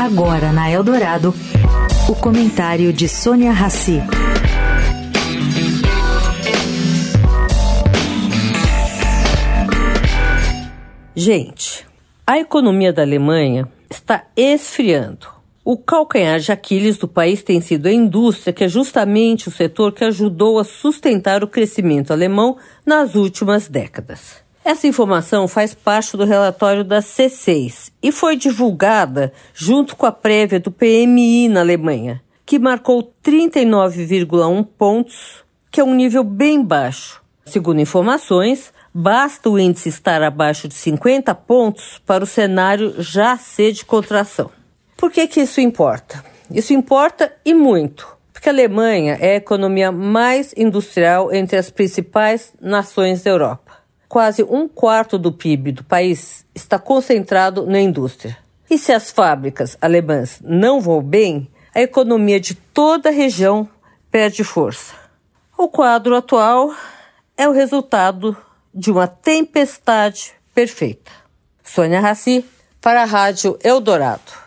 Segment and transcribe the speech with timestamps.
[0.00, 1.34] Agora na Eldorado,
[2.08, 4.00] o comentário de Sônia Rassi.
[11.14, 11.86] Gente,
[12.26, 15.26] a economia da Alemanha está esfriando.
[15.64, 19.92] O calcanhar de Aquiles do país tem sido a indústria, que é justamente o setor
[19.92, 24.42] que ajudou a sustentar o crescimento alemão nas últimas décadas.
[24.64, 30.60] Essa informação faz parte do relatório da C6 e foi divulgada junto com a prévia
[30.60, 37.20] do PMI na Alemanha, que marcou 39,1 pontos, que é um nível bem baixo.
[37.44, 43.72] Segundo informações, basta o índice estar abaixo de 50 pontos para o cenário já ser
[43.72, 44.48] de contração.
[44.96, 46.24] Por que, que isso importa?
[46.48, 52.52] Isso importa e muito, porque a Alemanha é a economia mais industrial entre as principais
[52.60, 53.61] nações da Europa
[54.12, 58.36] quase um quarto do PIB do país está concentrado na indústria.
[58.68, 63.66] E se as fábricas alemãs não vão bem, a economia de toda a região
[64.10, 64.92] perde força.
[65.56, 66.74] O quadro atual
[67.38, 68.36] é o resultado
[68.74, 71.10] de uma tempestade perfeita.
[71.64, 72.44] Sônia Raci,
[72.82, 74.41] para a Rádio Eldorado.